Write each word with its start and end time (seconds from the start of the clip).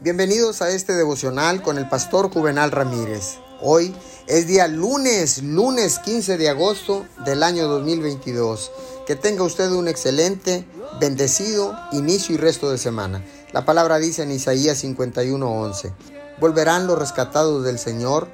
Bienvenidos 0.00 0.62
a 0.62 0.70
este 0.70 0.94
devocional 0.94 1.60
con 1.60 1.76
el 1.76 1.88
pastor 1.88 2.32
Juvenal 2.32 2.70
Ramírez. 2.70 3.38
Hoy 3.60 3.92
es 4.28 4.46
día 4.46 4.68
lunes, 4.68 5.42
lunes 5.42 5.98
15 5.98 6.38
de 6.38 6.48
agosto 6.48 7.04
del 7.24 7.42
año 7.42 7.66
2022. 7.66 8.70
Que 9.08 9.16
tenga 9.16 9.42
usted 9.42 9.72
un 9.72 9.88
excelente, 9.88 10.64
bendecido 11.00 11.76
inicio 11.90 12.36
y 12.36 12.38
resto 12.38 12.70
de 12.70 12.78
semana. 12.78 13.24
La 13.50 13.64
palabra 13.64 13.98
dice 13.98 14.22
en 14.22 14.30
Isaías 14.30 14.84
51:11, 14.84 15.92
volverán 16.38 16.86
los 16.86 16.96
rescatados 16.96 17.64
del 17.64 17.80
Señor 17.80 18.28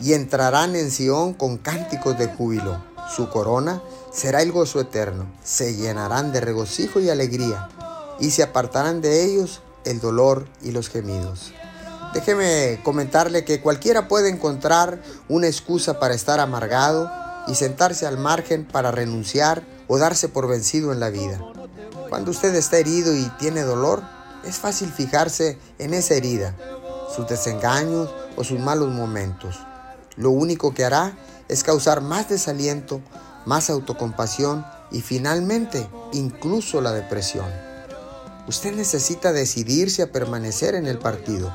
y 0.00 0.14
entrarán 0.14 0.76
en 0.76 0.90
Sión 0.90 1.34
con 1.34 1.58
cánticos 1.58 2.16
de 2.16 2.28
júbilo. 2.28 2.82
Su 3.14 3.28
corona 3.28 3.82
será 4.10 4.40
el 4.40 4.50
gozo 4.50 4.80
eterno. 4.80 5.30
Se 5.44 5.76
llenarán 5.76 6.32
de 6.32 6.40
regocijo 6.40 7.00
y 7.00 7.10
alegría 7.10 7.68
y 8.18 8.30
se 8.30 8.42
apartarán 8.42 9.02
de 9.02 9.26
ellos 9.26 9.60
el 9.86 10.00
dolor 10.00 10.46
y 10.62 10.72
los 10.72 10.88
gemidos. 10.88 11.52
Déjeme 12.12 12.80
comentarle 12.82 13.44
que 13.44 13.60
cualquiera 13.60 14.08
puede 14.08 14.28
encontrar 14.28 15.02
una 15.28 15.46
excusa 15.46 15.98
para 15.98 16.14
estar 16.14 16.40
amargado 16.40 17.10
y 17.46 17.54
sentarse 17.54 18.06
al 18.06 18.18
margen 18.18 18.64
para 18.64 18.90
renunciar 18.90 19.62
o 19.88 19.98
darse 19.98 20.28
por 20.28 20.48
vencido 20.48 20.92
en 20.92 21.00
la 21.00 21.10
vida. 21.10 21.40
Cuando 22.08 22.30
usted 22.30 22.54
está 22.54 22.78
herido 22.78 23.14
y 23.14 23.24
tiene 23.38 23.62
dolor, 23.62 24.02
es 24.44 24.56
fácil 24.56 24.90
fijarse 24.92 25.58
en 25.78 25.92
esa 25.92 26.14
herida, 26.14 26.54
sus 27.14 27.28
desengaños 27.28 28.08
o 28.36 28.44
sus 28.44 28.60
malos 28.60 28.90
momentos. 28.90 29.58
Lo 30.16 30.30
único 30.30 30.72
que 30.72 30.84
hará 30.84 31.16
es 31.48 31.62
causar 31.62 32.00
más 32.00 32.28
desaliento, 32.28 33.00
más 33.44 33.70
autocompasión 33.70 34.64
y 34.90 35.02
finalmente 35.02 35.86
incluso 36.12 36.80
la 36.80 36.92
depresión. 36.92 37.65
Usted 38.48 38.74
necesita 38.74 39.32
decidirse 39.32 40.02
a 40.02 40.12
permanecer 40.12 40.74
en 40.74 40.86
el 40.86 40.98
partido. 40.98 41.52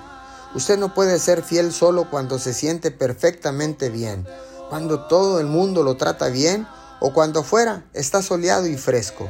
Usted 0.54 0.77
no 0.77 0.94
puede 0.94 1.20
ser 1.20 1.41
fiel 1.41 1.72
solo 1.72 2.09
cuando 2.09 2.38
se 2.38 2.54
siente 2.54 2.91
perfectamente 2.91 3.89
bien, 3.89 4.28
cuando 4.70 5.08
todo 5.08 5.39
el 5.39 5.48
mundo 5.48 5.83
lo 5.83 5.95
trata 5.95 6.28
bien 6.28 6.67
o 7.00 7.14
cuando 7.14 7.39
afuera 7.39 7.86
está 7.94 8.22
soleado 8.22 8.67
y 8.67 8.75
fresco. 8.75 9.30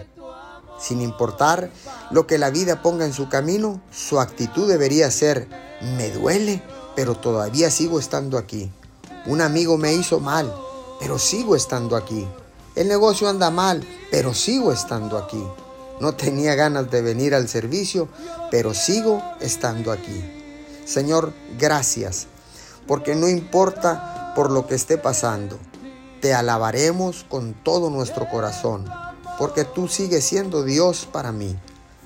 Sin 0.79 1.01
importar 1.01 1.69
lo 2.09 2.25
que 2.25 2.39
la 2.39 2.49
vida 2.49 2.81
ponga 2.81 3.05
en 3.05 3.13
su 3.13 3.29
camino, 3.29 3.79
su 3.91 4.19
actitud 4.19 4.67
debería 4.67 5.11
ser, 5.11 5.47
me 5.95 6.09
duele, 6.09 6.63
pero 6.95 7.13
todavía 7.15 7.69
sigo 7.69 7.99
estando 7.99 8.39
aquí. 8.39 8.71
Un 9.27 9.41
amigo 9.41 9.77
me 9.77 9.93
hizo 9.93 10.19
mal, 10.19 10.51
pero 10.99 11.19
sigo 11.19 11.55
estando 11.55 11.95
aquí. 11.95 12.27
El 12.73 12.87
negocio 12.87 13.29
anda 13.29 13.51
mal, 13.51 13.87
pero 14.09 14.33
sigo 14.33 14.73
estando 14.73 15.19
aquí. 15.19 15.43
No 15.99 16.15
tenía 16.15 16.55
ganas 16.55 16.89
de 16.89 17.01
venir 17.01 17.35
al 17.35 17.47
servicio, 17.47 18.07
pero 18.49 18.73
sigo 18.73 19.21
estando 19.39 19.91
aquí. 19.91 20.23
Señor, 20.85 21.33
gracias, 21.59 22.27
porque 22.87 23.15
no 23.15 23.29
importa 23.29 24.33
por 24.35 24.51
lo 24.51 24.67
que 24.67 24.75
esté 24.75 24.97
pasando, 24.97 25.59
te 26.21 26.33
alabaremos 26.33 27.25
con 27.27 27.53
todo 27.53 27.89
nuestro 27.89 28.29
corazón, 28.29 28.85
porque 29.37 29.65
tú 29.65 29.87
sigues 29.87 30.23
siendo 30.23 30.63
Dios 30.63 31.07
para 31.11 31.31
mí, 31.31 31.57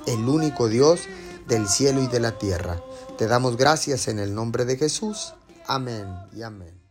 el 0.08 0.28
único 0.28 0.67
Dios 0.67 1.02
del 1.47 1.67
cielo 1.67 2.02
y 2.02 2.08
de 2.08 2.19
la 2.19 2.38
tierra. 2.38 2.81
Te 3.17 3.28
damos 3.28 3.58
gracias 3.58 4.08
en 4.08 4.19
el 4.19 4.33
nombre 4.33 4.66
de 4.66 4.78
Jesús. 4.78 5.33
Amén 5.67 6.08
y 6.33 6.44
amén. 6.44 6.84